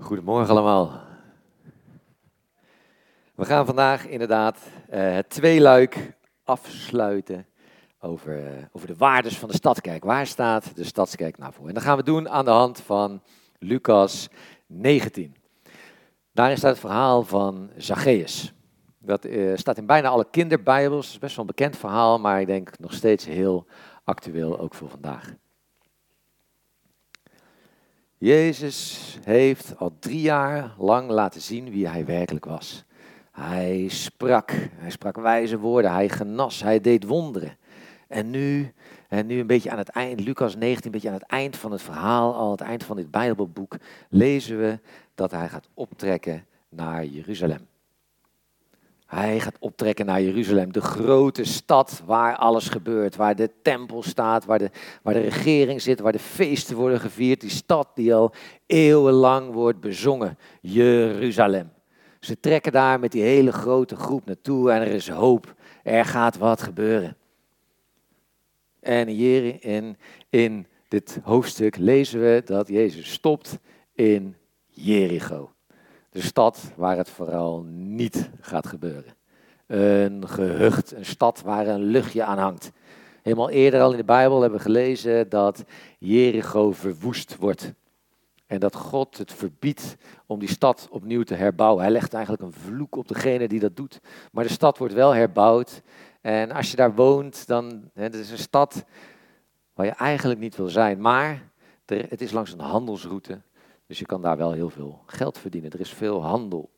[0.00, 1.00] Goedemorgen allemaal.
[3.34, 7.46] We gaan vandaag inderdaad uh, het tweeluik afsluiten
[8.00, 10.04] over, uh, over de waardes van de Stadskerk.
[10.04, 11.68] Waar staat de Stadskerk nou voor?
[11.68, 13.22] En dat gaan we doen aan de hand van
[13.58, 14.28] Lucas
[14.66, 15.34] 19.
[16.32, 18.52] Daarin staat het verhaal van Zacchaeus.
[18.98, 21.04] Dat uh, staat in bijna alle kinderbijbels.
[21.04, 23.66] Het is best wel een bekend verhaal, maar ik denk nog steeds heel
[24.04, 25.34] actueel, ook voor vandaag.
[28.22, 32.84] Jezus heeft al drie jaar lang laten zien wie hij werkelijk was.
[33.32, 37.56] Hij sprak, hij sprak wijze woorden, hij genas, hij deed wonderen.
[38.08, 38.72] En nu,
[39.08, 41.72] en nu een beetje aan het eind, Lucas 19, een beetje aan het eind van
[41.72, 43.76] het verhaal, al het eind van dit Bijbelboek,
[44.08, 44.78] lezen we
[45.14, 47.66] dat hij gaat optrekken naar Jeruzalem.
[49.10, 54.44] Hij gaat optrekken naar Jeruzalem, de grote stad waar alles gebeurt, waar de tempel staat,
[54.44, 54.70] waar de,
[55.02, 57.40] waar de regering zit, waar de feesten worden gevierd.
[57.40, 58.34] Die stad die al
[58.66, 61.72] eeuwenlang wordt bezongen, Jeruzalem.
[62.20, 65.54] Ze trekken daar met die hele grote groep naartoe en er is hoop.
[65.82, 67.16] Er gaat wat gebeuren.
[68.80, 69.96] En hier in,
[70.28, 73.58] in dit hoofdstuk lezen we dat Jezus stopt
[73.94, 75.52] in Jericho.
[76.10, 79.14] De stad waar het vooral niet gaat gebeuren.
[79.66, 82.72] Een gehucht, een stad waar een luchtje aan hangt.
[83.22, 85.64] Helemaal eerder al in de Bijbel hebben we gelezen dat
[85.98, 87.72] Jericho verwoest wordt.
[88.46, 91.82] En dat God het verbiedt om die stad opnieuw te herbouwen.
[91.82, 94.00] Hij legt eigenlijk een vloek op degene die dat doet.
[94.32, 95.82] Maar de stad wordt wel herbouwd.
[96.20, 98.84] En als je daar woont, dan het is een stad
[99.74, 101.00] waar je eigenlijk niet wil zijn.
[101.00, 101.50] Maar
[101.86, 103.40] het is langs een handelsroute.
[103.90, 105.70] Dus je kan daar wel heel veel geld verdienen.
[105.70, 106.70] Er is veel handel.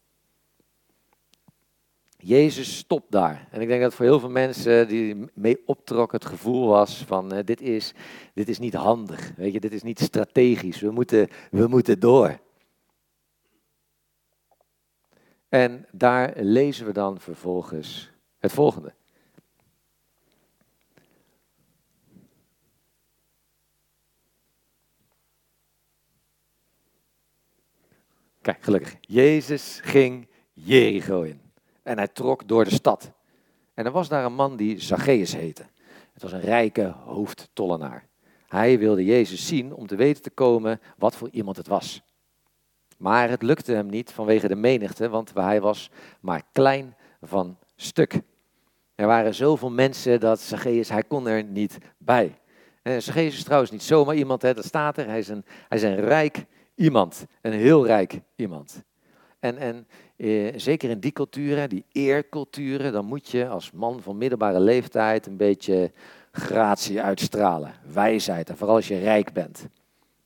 [2.17, 3.49] Jezus stopt daar.
[3.51, 7.35] En ik denk dat voor heel veel mensen die mee optrok het gevoel was van
[7.35, 7.95] uh, dit, is,
[8.35, 12.39] dit is niet handig, weet je, dit is niet strategisch, we moeten, we moeten door.
[15.49, 18.95] En daar lezen we dan vervolgens het volgende.
[28.43, 28.97] Kijk, gelukkig.
[29.01, 31.41] Jezus ging Jericho in.
[31.83, 33.13] En hij trok door de stad.
[33.75, 35.65] En er was daar een man die Zacchaeus heette.
[36.13, 38.07] Het was een rijke hoofdtollenaar.
[38.47, 42.03] Hij wilde Jezus zien om te weten te komen wat voor iemand het was.
[42.99, 48.21] Maar het lukte hem niet vanwege de menigte, want hij was maar klein van stuk.
[48.95, 52.39] Er waren zoveel mensen dat Zacchaeus, hij kon er niet bij.
[52.83, 55.07] En Zacchaeus is trouwens niet zomaar iemand, hè, dat staat er.
[55.07, 56.45] Hij is, een, hij is een rijk
[56.75, 58.85] iemand, een heel rijk iemand.
[59.39, 64.19] En, en eh, zeker in die culturen, die eerculturen, dan moet je als man van
[64.19, 65.93] middelbare leeftijd een beetje
[66.33, 69.69] gratie uitstralen, wijsheid, en vooral als je rijk bent.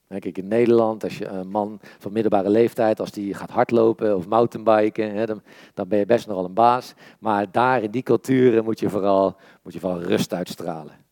[0.09, 4.27] Kijk, in Nederland, als je een man van middelbare leeftijd, als die gaat hardlopen of
[4.27, 5.43] mountainbiken, hè, dan,
[5.75, 6.95] dan, ben je best nogal een baas.
[7.19, 11.06] Maar daar in die culturen moet je vooral, moet je vooral rust uitstralen.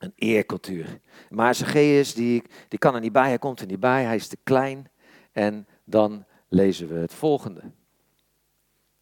[0.00, 1.00] Een eercultuur.
[1.30, 4.28] Maar Zacchaeus, die, die kan er niet bij, hij komt er niet bij, hij is
[4.28, 4.90] te klein.
[5.32, 7.62] En dan lezen we het volgende.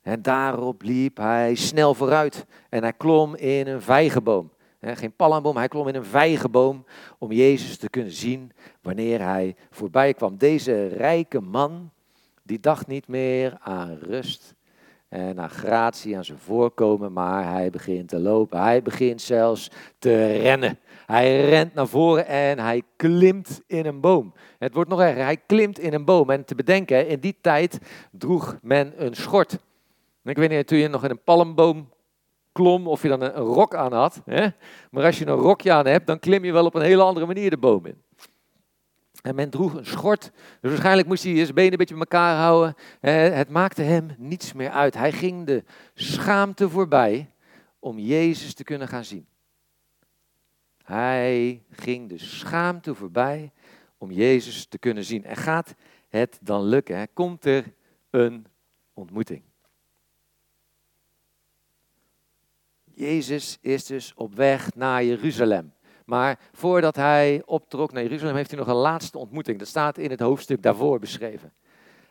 [0.03, 4.53] En daarop liep hij snel vooruit en hij klom in een vijgenboom.
[4.81, 6.85] Geen palmboom, hij klom in een vijgenboom
[7.19, 10.37] om Jezus te kunnen zien wanneer hij voorbij kwam.
[10.37, 11.91] Deze rijke man,
[12.43, 14.55] die dacht niet meer aan rust
[15.09, 18.61] en aan gratie, aan zijn voorkomen, maar hij begint te lopen.
[18.61, 20.79] Hij begint zelfs te rennen.
[21.07, 24.35] Hij rent naar voren en hij klimt in een boom.
[24.59, 26.31] Het wordt nog erger, hij klimt in een boom.
[26.31, 27.79] En te bedenken, in die tijd
[28.11, 29.59] droeg men een schort.
[30.25, 31.93] Ik weet niet, toen je nog in een palmboom
[32.53, 34.23] klom, of je dan een, rok aan had.
[34.25, 34.47] Hè?
[34.91, 37.27] Maar als je een rokje aan hebt, dan klim je wel op een hele andere
[37.27, 38.03] manier de boom in.
[39.23, 42.37] En men droeg een schort, dus waarschijnlijk moest hij zijn benen een beetje bij elkaar
[42.37, 42.75] houden.
[43.35, 44.95] Het maakte hem niets meer uit.
[44.95, 45.65] Hij ging de
[45.95, 47.31] schaamte voorbij
[47.79, 49.27] om Jezus te kunnen gaan zien.
[50.85, 53.53] Hij ging de schaamte voorbij
[53.99, 55.25] om Jezus te kunnen zien.
[55.25, 55.75] En gaat
[56.09, 57.09] het dan lukken?
[57.13, 57.73] Komt er
[58.11, 58.47] een
[58.93, 59.43] ontmoeting?
[62.95, 65.73] Jezus is dus op weg naar Jeruzalem.
[66.05, 69.59] Maar voordat hij optrok naar Jeruzalem, heeft hij nog een laatste ontmoeting.
[69.59, 71.53] Dat staat in het hoofdstuk daarvoor beschreven.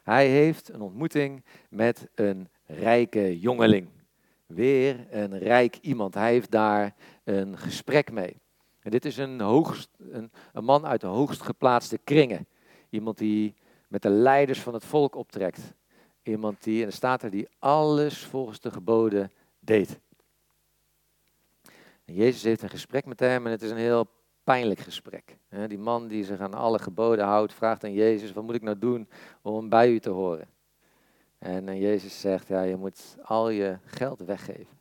[0.03, 3.87] Hij heeft een ontmoeting met een rijke jongeling.
[4.45, 6.13] Weer een rijk iemand.
[6.13, 8.41] Hij heeft daar een gesprek mee.
[8.83, 12.47] En dit is een, hoogst, een, een man uit de hoogst geplaatste kringen.
[12.89, 13.56] Iemand die
[13.88, 15.74] met de leiders van het volk optrekt.
[16.24, 20.00] Iemand die, en er staat er, die alles volgens de geboden deed.
[22.06, 24.07] En Jezus heeft een gesprek met hem en het is een heel
[24.44, 25.38] pijnlijk gesprek.
[25.68, 28.79] Die man die zich aan alle geboden houdt, vraagt aan Jezus, wat moet ik nou
[28.79, 29.07] doen
[29.41, 30.47] om bij u te horen?
[31.38, 34.77] En Jezus zegt, ja, je moet al je geld weggeven.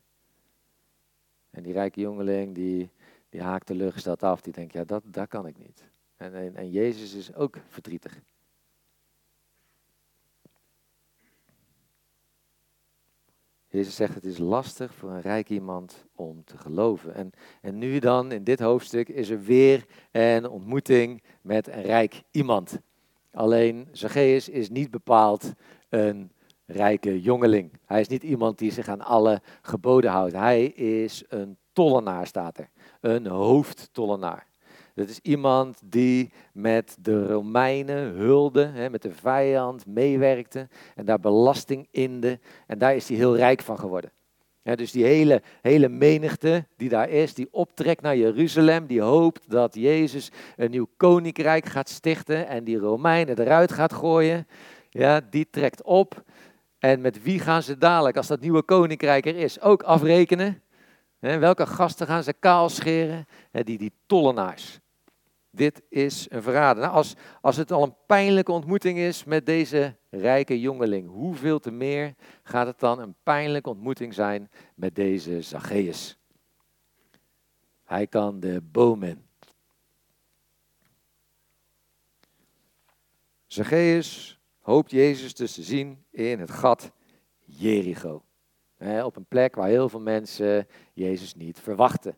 [1.50, 2.90] En die rijke jongeling, die,
[3.32, 5.90] die haakt de luchtstad af, die denkt, ja, dat, dat kan ik niet.
[6.16, 8.20] En, en, en Jezus is ook verdrietig.
[13.68, 17.14] Jezus zegt het is lastig voor een rijk iemand om te geloven.
[17.14, 17.30] En,
[17.60, 22.78] en nu dan, in dit hoofdstuk, is er weer een ontmoeting met een rijk iemand.
[23.30, 25.52] Alleen Zacchaeus is niet bepaald
[25.88, 26.32] een
[26.66, 27.72] rijke jongeling.
[27.84, 30.32] Hij is niet iemand die zich aan alle geboden houdt.
[30.32, 32.70] Hij is een tollenaar, staat er.
[33.02, 34.46] Een hoofdtollenaar.
[34.94, 41.20] Dat is iemand die met de Romeinen hulde, hè, met de vijand meewerkte en daar
[41.20, 42.38] belasting inde.
[42.66, 44.12] En daar is hij heel rijk van geworden.
[44.62, 49.74] dus die hele, hele menigte die daar is, die optrekt naar Jeruzalem, die hoopt dat
[49.74, 54.46] Jezus een nieuw koninkrijk gaat stichten en die Romeinen eruit gaat gooien.
[54.90, 56.22] Ja, die trekt op.
[56.78, 60.62] En met wie gaan ze dadelijk, als dat nieuwe koninkrijk er is, ook afrekenen?
[61.22, 63.26] Welke gasten gaan ze kaal scheren?
[63.50, 64.80] die, die tollenaars.
[65.50, 66.82] Dit is een verrader.
[66.82, 71.70] Nou, als, als het al een pijnlijke ontmoeting is met deze rijke jongeling, hoeveel te
[71.70, 76.16] meer gaat het dan een pijnlijke ontmoeting zijn met deze Zacchaeus?
[77.84, 79.26] Hij kan de bomen.
[83.46, 86.92] Zacchaeus hoopt Jezus dus te zien in het gat
[87.44, 88.24] Jericho.
[89.04, 92.16] Op een plek waar heel veel mensen Jezus niet verwachten.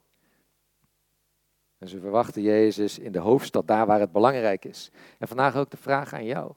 [1.79, 4.91] En ze verwachten Jezus in de hoofdstad, daar waar het belangrijk is.
[5.19, 6.53] En vandaag ook de vraag aan jou.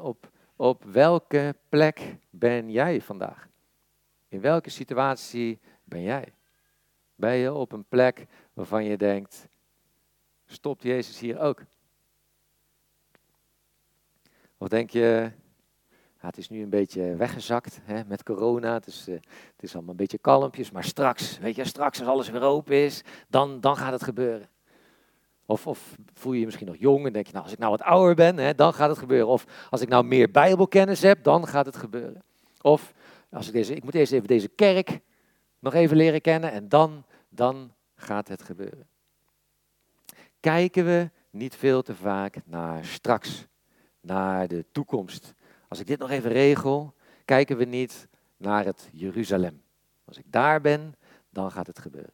[0.00, 3.48] Op, op welke plek ben jij vandaag?
[4.28, 6.34] In welke situatie ben jij?
[7.14, 9.48] Ben je op een plek waarvan je denkt,
[10.46, 11.62] stopt Jezus hier ook?
[14.58, 15.30] Of denk je,
[16.26, 18.80] het is nu een beetje weggezakt hè, met corona.
[19.08, 19.14] Uh,
[19.54, 20.70] het is allemaal een beetje kalmpjes.
[20.70, 24.48] Maar straks, weet je, straks als alles weer open is, dan, dan gaat het gebeuren.
[25.46, 27.70] Of, of voel je je misschien nog jong en denk je, nou, als ik nou
[27.70, 29.28] wat ouder ben, hè, dan gaat het gebeuren.
[29.28, 32.22] Of als ik nou meer bijbelkennis heb, dan gaat het gebeuren.
[32.60, 32.92] Of
[33.30, 35.00] als ik, deze, ik moet eerst even deze kerk
[35.58, 38.86] nog even leren kennen en dan, dan gaat het gebeuren.
[40.40, 43.46] Kijken we niet veel te vaak naar straks,
[44.00, 45.34] naar de toekomst,
[45.68, 49.62] als ik dit nog even regel, kijken we niet naar het Jeruzalem.
[50.04, 50.94] Als ik daar ben,
[51.30, 52.12] dan gaat het gebeuren.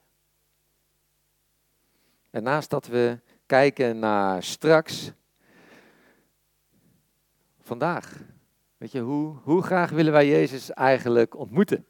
[2.30, 5.12] En naast dat we kijken naar straks,
[7.60, 8.20] vandaag.
[8.76, 11.86] Weet je, hoe, hoe graag willen wij Jezus eigenlijk ontmoeten?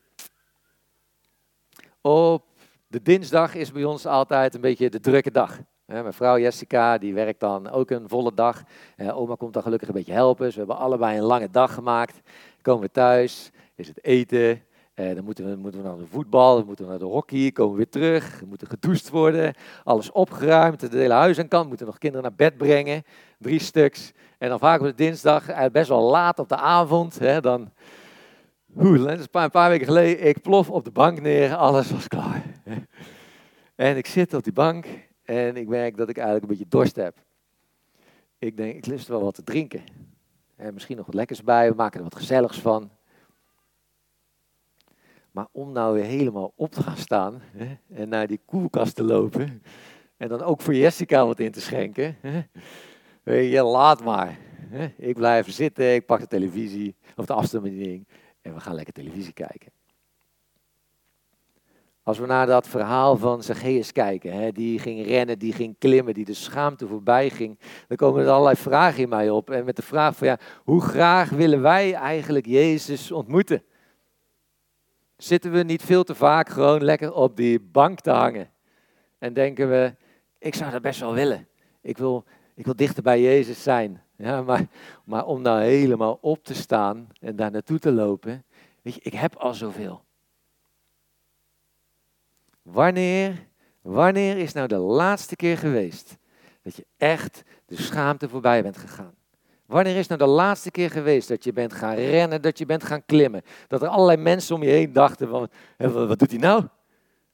[2.00, 2.46] Op
[2.86, 5.60] de dinsdag is bij ons altijd een beetje de drukke dag.
[5.92, 8.62] Mijn vrouw Jessica, die werkt dan ook een volle dag.
[9.12, 10.44] Oma komt dan gelukkig een beetje helpen.
[10.44, 12.20] Dus we hebben allebei een lange dag gemaakt.
[12.62, 14.62] Komen we thuis, is het eten.
[14.94, 17.72] dan moeten we, moeten we naar de voetbal, dan moeten we naar de hockey, komen
[17.72, 18.40] we weer terug.
[18.40, 19.54] We moeten gedoucht worden,
[19.84, 21.68] alles opgeruimd, het hele huis aan kant.
[21.68, 23.02] Moeten nog kinderen naar bed brengen,
[23.38, 24.12] drie stuks.
[24.38, 27.70] En dan vaak op de dinsdag, eh, best wel laat op de avond, hè, dan...
[28.76, 32.42] Een paar weken geleden, ik plof op de bank neer, alles was klaar.
[33.74, 34.86] En ik zit op die bank
[35.22, 37.24] en ik merk dat ik eigenlijk een beetje dorst heb.
[38.38, 39.84] Ik denk, ik lust wel wat te drinken.
[40.56, 42.90] En misschien nog wat lekkers bij, we maken er wat gezelligs van.
[45.30, 49.04] Maar om nou weer helemaal op te gaan staan hè, en naar die koelkast te
[49.04, 49.62] lopen.
[50.16, 52.16] En dan ook voor Jessica wat in te schenken.
[53.22, 54.38] Hè, je, laat maar.
[54.96, 58.06] Ik blijf zitten, ik pak de televisie of de afstandsbediening
[58.40, 59.72] en we gaan lekker televisie kijken.
[62.04, 66.14] Als we naar dat verhaal van Zacchaeus kijken, hè, die ging rennen, die ging klimmen,
[66.14, 69.50] die de schaamte voorbij ging, dan komen er allerlei vragen in mij op.
[69.50, 73.62] En met de vraag van ja, hoe graag willen wij eigenlijk Jezus ontmoeten?
[75.16, 78.50] Zitten we niet veel te vaak gewoon lekker op die bank te hangen?
[79.18, 79.94] En denken we,
[80.38, 81.48] ik zou dat best wel willen.
[81.80, 84.02] Ik wil, ik wil dichter bij Jezus zijn.
[84.16, 84.66] Ja, maar,
[85.04, 88.44] maar om nou helemaal op te staan en daar naartoe te lopen,
[88.82, 90.04] weet je, ik heb al zoveel.
[92.62, 93.48] Wanneer,
[93.80, 96.16] wanneer is nou de laatste keer geweest
[96.62, 99.14] dat je echt de schaamte voorbij bent gegaan?
[99.66, 102.84] Wanneer is nou de laatste keer geweest dat je bent gaan rennen, dat je bent
[102.84, 103.42] gaan klimmen?
[103.68, 106.68] Dat er allerlei mensen om je heen dachten van, wat doet hij nou?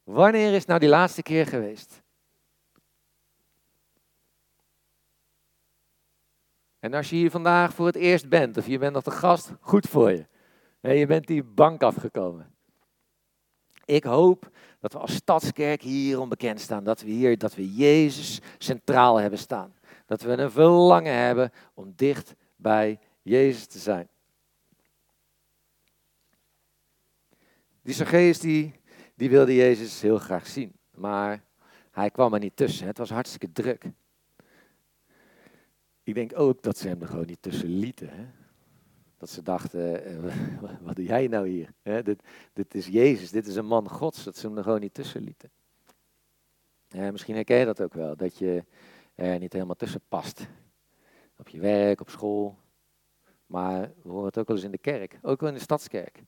[0.03, 2.01] Wanneer is nou die laatste keer geweest?
[6.79, 9.51] En als je hier vandaag voor het eerst bent, of je bent nog de gast,
[9.59, 10.25] goed voor je.
[10.81, 12.53] Je bent die bank afgekomen.
[13.89, 16.83] Ik hoop dat we als stadskerk hier onbekend staan.
[16.83, 19.73] Dat we hier, dat we Jezus centraal hebben staan.
[20.05, 24.07] Dat we een verlangen hebben om dicht bij Jezus te zijn.
[27.81, 28.73] Die Zacchaeus die,
[29.15, 30.73] die wilde Jezus heel graag zien.
[30.95, 31.43] Maar
[31.91, 32.87] hij kwam er niet tussen.
[32.87, 33.83] Het was hartstikke druk.
[36.03, 38.09] Ik denk ook dat ze hem er gewoon niet tussen lieten.
[38.09, 38.38] Hè?
[39.19, 40.35] Dat ze dachten, eh,
[40.85, 42.03] wat doe jij nou hier?
[42.03, 42.23] Dit,
[42.53, 44.23] dit is Jezus, dit is een man gods.
[44.23, 45.51] Dat ze hem er gewoon niet tussen lieten.
[47.11, 48.63] misschien herken je dat ook wel, dat je
[49.15, 50.47] er niet helemaal tussen past.
[51.37, 52.57] Op je werk, op school.
[53.45, 56.23] Maar we horen het ook wel eens in de kerk, ook wel in de stadskerk.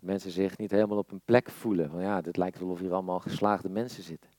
[0.00, 1.90] Mensen zich niet helemaal op een plek voelen.
[1.90, 4.30] Van ja, het lijkt wel of hier allemaal geslaagde mensen zitten.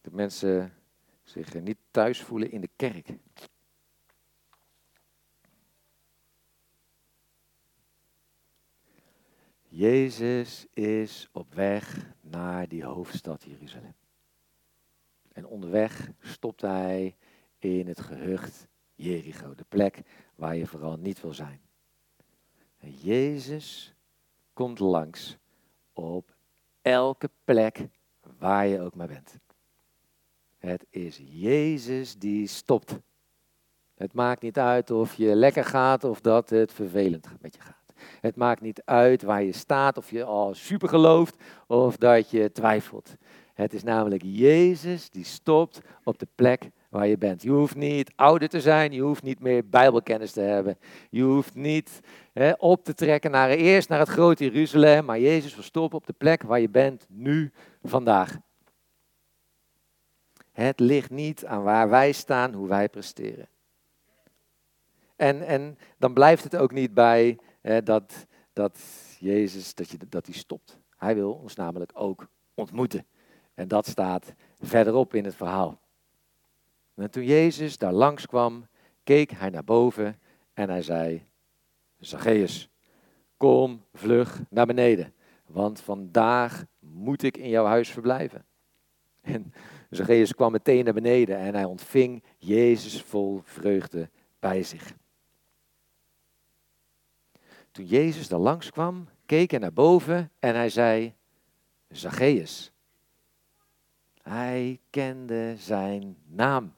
[0.00, 0.72] Dat mensen
[1.22, 3.08] zich niet thuis voelen in de kerk.
[9.76, 13.94] Jezus is op weg naar die hoofdstad Jeruzalem.
[15.32, 17.16] En onderweg stopt hij
[17.58, 20.02] in het gehucht Jericho, de plek
[20.34, 21.60] waar je vooral niet wil zijn.
[22.78, 23.94] Jezus
[24.52, 25.36] komt langs
[25.92, 26.34] op
[26.82, 27.88] elke plek
[28.38, 29.38] waar je ook maar bent.
[30.58, 32.98] Het is Jezus die stopt.
[33.94, 37.83] Het maakt niet uit of je lekker gaat of dat het vervelend met je gaat.
[38.20, 41.36] Het maakt niet uit waar je staat, of je al super gelooft
[41.66, 43.16] of dat je twijfelt.
[43.54, 47.42] Het is namelijk Jezus die stopt op de plek waar je bent.
[47.42, 50.78] Je hoeft niet ouder te zijn, je hoeft niet meer Bijbelkennis te hebben.
[51.10, 52.00] Je hoeft niet
[52.32, 56.06] hè, op te trekken naar eerst naar het grote Jeruzalem, maar Jezus wil stoppen op
[56.06, 58.38] de plek waar je bent nu, vandaag.
[60.52, 63.48] Het ligt niet aan waar wij staan, hoe wij presteren.
[65.16, 67.38] En, en dan blijft het ook niet bij
[67.84, 68.78] dat, dat
[69.18, 70.78] Jezus dat, je, dat hij stopt.
[70.96, 73.06] Hij wil ons namelijk ook ontmoeten.
[73.54, 75.80] En dat staat verderop in het verhaal.
[76.94, 78.66] En toen Jezus daar langs kwam,
[79.02, 80.18] keek hij naar boven
[80.52, 81.22] en hij zei:
[81.98, 82.68] Zacchaeus,
[83.36, 85.14] kom vlug naar beneden,
[85.46, 88.44] want vandaag moet ik in jouw huis verblijven.
[89.20, 89.52] En
[89.90, 94.94] Zacchaeus kwam meteen naar beneden en hij ontving Jezus vol vreugde bij zich.
[97.74, 101.14] Toen Jezus daar langskwam, keek hij naar boven en hij zei,
[101.88, 102.72] Zacchaeus.
[104.22, 106.74] Hij kende zijn naam.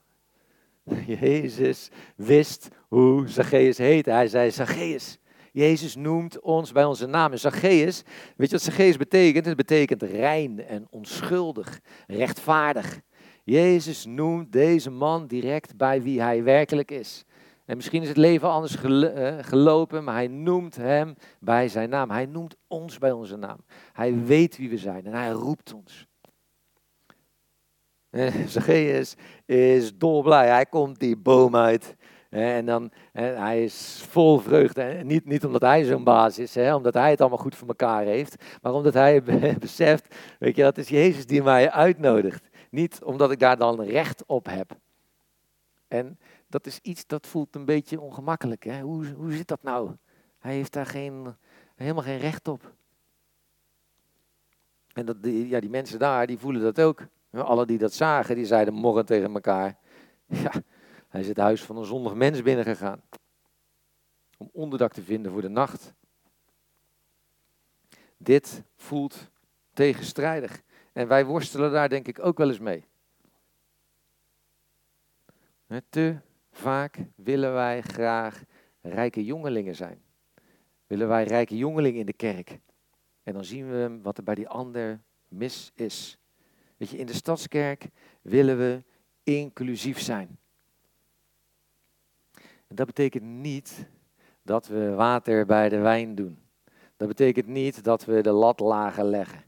[1.19, 4.11] Jezus wist hoe Zacchaeus heette.
[4.11, 5.19] Hij zei, Zacchaeus.
[5.51, 7.31] Jezus noemt ons bij onze naam.
[7.31, 8.03] En Zacchaeus,
[8.35, 9.45] weet je wat Zacchaeus betekent?
[9.45, 12.99] Het betekent rein en onschuldig, rechtvaardig.
[13.43, 17.25] Jezus noemt deze man direct bij wie hij werkelijk is.
[17.67, 22.09] En misschien is het leven anders eh, gelopen, maar hij noemt hem bij zijn naam.
[22.09, 23.57] Hij noemt ons bij onze naam.
[23.93, 26.07] Hij weet wie we zijn en hij roept ons.
[28.53, 30.47] Zacchaeus is dolblij.
[30.47, 31.95] Hij komt die boom uit.
[32.29, 34.83] En dan, hij is vol vreugde.
[35.03, 38.03] Niet, niet omdat hij zo'n baas is, hè, omdat hij het allemaal goed voor elkaar
[38.03, 38.35] heeft.
[38.61, 39.23] Maar omdat hij
[39.59, 42.49] beseft, weet je, dat is Jezus die mij uitnodigt.
[42.69, 44.71] Niet omdat ik daar dan recht op heb.
[45.87, 48.63] En dat is iets dat voelt een beetje ongemakkelijk.
[48.63, 48.81] Hè?
[48.81, 49.91] Hoe, hoe zit dat nou?
[50.39, 51.35] Hij heeft daar geen,
[51.75, 52.75] helemaal geen recht op.
[54.93, 57.05] En dat, die, ja, die mensen daar, die voelen dat ook.
[57.31, 59.77] Alle die dat zagen, die zeiden morgen tegen elkaar.
[60.29, 60.51] Ja,
[61.07, 63.01] hij is het huis van een zondig mens binnengegaan.
[64.37, 65.93] Om onderdak te vinden voor de nacht.
[68.17, 69.29] Dit voelt
[69.73, 70.61] tegenstrijdig.
[70.93, 72.85] En wij worstelen daar denk ik ook wel eens mee.
[75.89, 76.17] Te
[76.57, 78.43] Vaak willen wij graag
[78.81, 80.01] rijke jongelingen zijn.
[80.87, 82.59] Willen wij rijke jongelingen in de kerk.
[83.23, 86.17] En dan zien we wat er bij die ander mis is.
[86.77, 87.89] Weet je, in de stadskerk
[88.21, 88.83] willen we
[89.23, 90.37] inclusief zijn.
[92.67, 93.87] Dat betekent niet
[94.41, 96.39] dat we water bij de wijn doen.
[96.95, 99.43] Dat betekent niet dat we de lat lager leggen.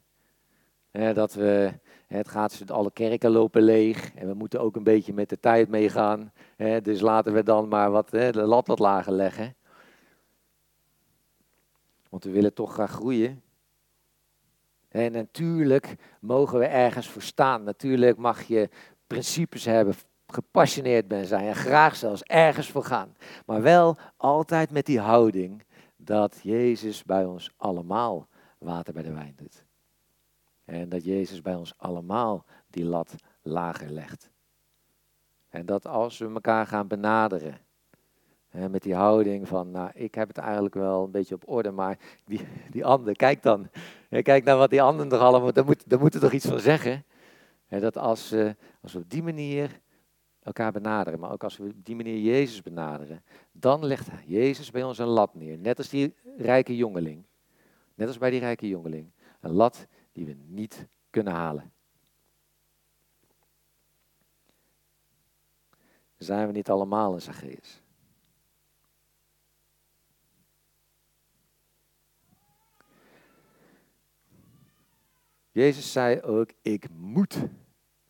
[0.92, 1.80] dat we
[2.18, 5.70] het gaat, alle kerken lopen leeg en we moeten ook een beetje met de tijd
[5.70, 6.32] meegaan.
[6.82, 9.56] Dus laten we dan maar wat, de lat wat lager leggen.
[12.10, 13.42] Want we willen toch graag groeien.
[14.88, 17.64] En natuurlijk mogen we ergens voor staan.
[17.64, 18.70] Natuurlijk mag je
[19.08, 19.96] principes hebben,
[20.28, 23.16] gepassioneerd ben zijn en graag zelfs ergens voor gaan.
[23.46, 25.64] Maar wel altijd met die houding
[25.98, 29.68] dat Jezus bij ons allemaal water bij de wijn doet.
[30.70, 34.30] En dat Jezus bij ons allemaal die lat lager legt.
[35.50, 37.58] En dat als we elkaar gaan benaderen,
[38.52, 42.00] met die houding van, nou, ik heb het eigenlijk wel een beetje op orde, maar
[42.26, 43.70] die, die ander, kijk dan.
[44.22, 47.06] kijk naar wat die anderen toch allemaal, daar, moet, daar moeten toch iets van zeggen.
[47.68, 48.36] dat als,
[48.82, 49.80] als we op die manier
[50.44, 54.84] elkaar benaderen, maar ook als we op die manier Jezus benaderen, dan legt Jezus bij
[54.84, 55.58] ons een lat neer.
[55.58, 57.26] Net als die rijke jongeling.
[57.96, 59.12] Net als bij die rijke jongeling.
[59.42, 59.88] Een lat
[60.20, 61.72] die we niet kunnen halen.
[66.18, 67.82] Zijn we niet allemaal een Zacchaeus?
[75.52, 77.38] Jezus zei ook, ik moet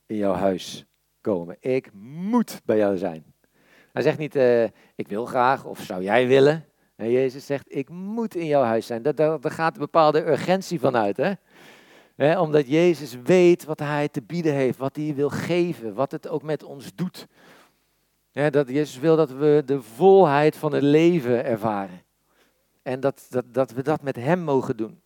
[0.05, 0.85] in jouw huis
[1.21, 1.57] komen.
[1.59, 3.33] Ik moet bij jou zijn.
[3.93, 4.63] Hij zegt niet, uh,
[4.95, 6.65] ik wil graag of zou jij willen.
[6.95, 9.01] En Jezus zegt, ik moet in jouw huis zijn.
[9.01, 11.17] Daar, daar, gaat een bepaalde urgentie van uit.
[11.17, 11.33] Hè?
[12.19, 16.43] Omdat Jezus weet wat hij te bieden heeft, wat hij wil geven, wat het ook
[16.43, 17.27] met ons doet.
[18.31, 22.01] dat Jezus wil dat we de volheid van het leven ervaren.
[22.81, 25.01] En dat, dat, dat we dat met Hem mogen doen.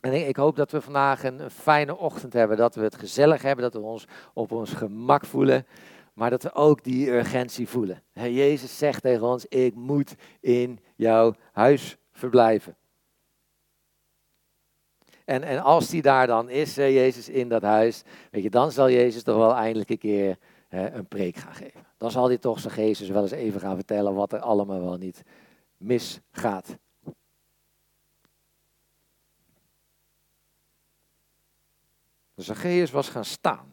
[0.00, 3.64] En ik hoop dat we vandaag een fijne ochtend hebben, dat we het gezellig hebben,
[3.64, 5.66] dat we ons op ons gemak voelen,
[6.14, 8.02] maar dat we ook die urgentie voelen.
[8.12, 12.76] Jezus zegt tegen ons, ik moet in jouw huis verblijven.
[15.24, 18.90] En, en als die daar dan is, Jezus in dat huis, weet je, dan zal
[18.90, 21.86] Jezus toch wel eindelijk een keer een preek gaan geven.
[21.96, 24.96] Dan zal hij toch zijn Jezus wel eens even gaan vertellen wat er allemaal wel
[24.96, 25.22] niet
[25.76, 26.78] misgaat.
[32.34, 33.72] Zacchaeus was gaan staan.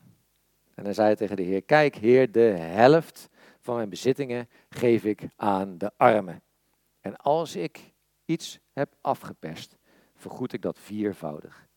[0.73, 5.27] En hij zei tegen de Heer, kijk Heer, de helft van mijn bezittingen geef ik
[5.35, 6.41] aan de armen.
[7.01, 7.93] En als ik
[8.25, 9.77] iets heb afgeperst,
[10.17, 11.67] vergoed ik dat viervoudig.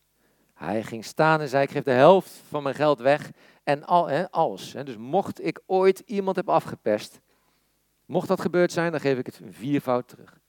[0.53, 3.31] Hij ging staan en zei, ik geef de helft van mijn geld weg.
[3.63, 7.19] En al, hè, als, hè, dus mocht ik ooit iemand heb afgeperst,
[8.05, 10.39] mocht dat gebeurd zijn, dan geef ik het viervoud terug.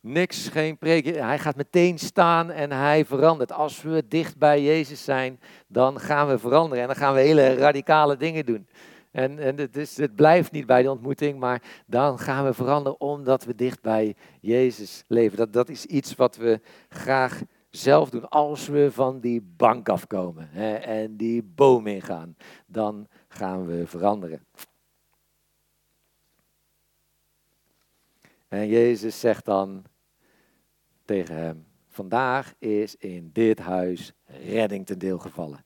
[0.00, 1.04] Niks, geen preek.
[1.04, 3.52] Hij gaat meteen staan en hij verandert.
[3.52, 6.80] Als we dicht bij Jezus zijn, dan gaan we veranderen.
[6.80, 8.68] En dan gaan we hele radicale dingen doen.
[9.10, 13.54] En, en het, blijft niet bij de ontmoeting, maar dan gaan we veranderen omdat we
[13.54, 15.36] dicht bij Jezus leven.
[15.36, 18.28] Dat, dat is iets wat we graag zelf doen.
[18.28, 24.44] Als we van die bank afkomen hè, en die boom ingaan, dan gaan we veranderen.
[28.48, 29.84] En Jezus zegt dan
[31.04, 35.64] tegen hem: Vandaag is in dit huis redding ten deel gevallen.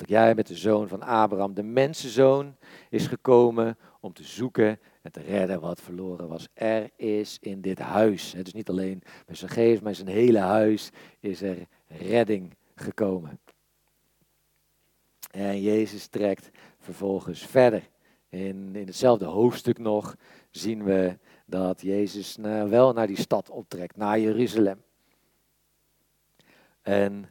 [0.00, 2.56] Want jij met de zoon van Abraham, de mensenzoon,
[2.90, 6.48] is gekomen om te zoeken en te redden wat verloren was.
[6.52, 10.38] Er is in dit huis, het is niet alleen bij zijn geest, maar zijn hele
[10.38, 13.40] huis is er redding gekomen.
[15.30, 17.88] En Jezus trekt vervolgens verder.
[18.28, 20.16] In, in hetzelfde hoofdstuk nog
[20.50, 22.36] zien we dat Jezus
[22.68, 24.82] wel naar die stad optrekt, naar Jeruzalem.
[26.82, 27.28] En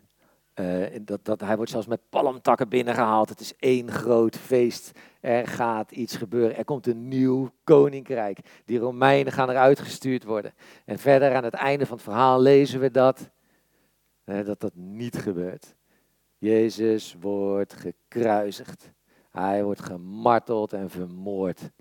[0.60, 3.30] uh, dat, dat, hij wordt zelfs met palmtakken binnengehaald.
[3.30, 4.92] Het is één groot feest.
[5.20, 6.58] Er gaat iets gebeuren.
[6.58, 8.40] Er komt een nieuw koninkrijk.
[8.66, 10.54] Die Romeinen gaan eruit gestuurd worden.
[10.86, 13.30] En verder aan het einde van het verhaal lezen we dat,
[14.24, 15.76] dat dat niet gebeurt.
[16.38, 18.92] Jezus wordt gekruisigd.
[19.32, 21.72] Hij wordt gemarteld en vermoord.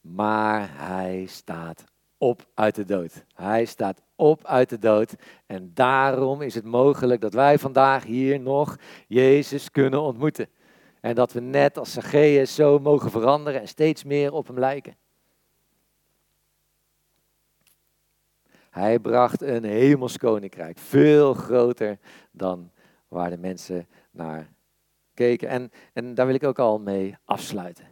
[0.00, 1.84] Maar hij staat
[2.18, 3.24] op uit de dood.
[3.34, 5.14] Hij staat op uit de dood.
[5.46, 8.76] En daarom is het mogelijk dat wij vandaag hier nog
[9.06, 10.48] Jezus kunnen ontmoeten.
[11.00, 14.96] En dat we net als Zacchaeus zo mogen veranderen en steeds meer op hem lijken.
[18.70, 21.98] Hij bracht een hemels koninkrijk, veel groter
[22.30, 22.70] dan
[23.08, 24.48] waar de mensen naar
[25.14, 25.48] keken.
[25.48, 27.84] En, en daar wil ik ook al mee afsluiten.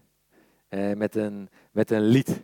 [0.68, 2.42] Eh, met, een, met een lied.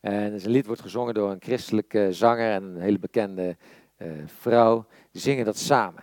[0.00, 3.56] En zijn lied wordt gezongen door een christelijke zanger en een hele bekende
[3.98, 4.86] uh, vrouw.
[5.10, 6.02] Die zingen dat samen.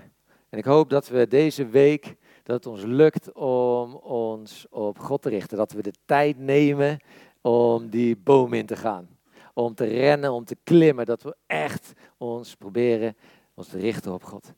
[0.49, 5.21] En ik hoop dat we deze week, dat het ons lukt om ons op God
[5.21, 5.57] te richten.
[5.57, 6.99] Dat we de tijd nemen
[7.41, 9.10] om die boom in te gaan.
[9.53, 11.05] Om te rennen, om te klimmen.
[11.05, 13.15] Dat we echt ons proberen
[13.53, 14.53] ons te richten op God.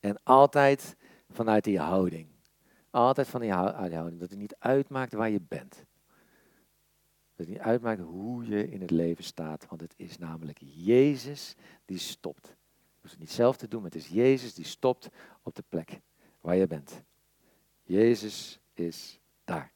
[0.00, 0.96] En altijd
[1.30, 2.26] vanuit die houding.
[2.90, 4.20] Altijd van die houding.
[4.20, 5.84] Dat het niet uitmaakt waar je bent.
[7.36, 9.66] Dat het niet uitmaakt hoe je in het leven staat.
[9.68, 12.46] Want het is namelijk Jezus die stopt.
[12.46, 15.08] Je hoeft het niet zelf te doen, maar het is Jezus die stopt
[15.42, 16.00] op de plek
[16.40, 17.02] waar je bent.
[17.82, 19.73] Jezus is daar.